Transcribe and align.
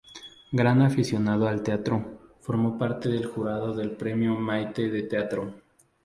Gran 0.51 0.81
aficionado 0.81 1.47
al 1.47 1.61
teatro, 1.61 2.37
formó 2.39 2.75
parte 2.79 3.07
del 3.07 3.27
jurado 3.27 3.75
del 3.75 3.91
Premio 3.91 4.33
Mayte 4.33 4.89
de 4.89 5.03
Teatro. 5.03 5.53